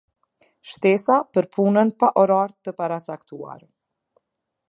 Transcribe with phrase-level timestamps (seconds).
[0.69, 3.63] Shtesa për punën pa orar të paracaktuar.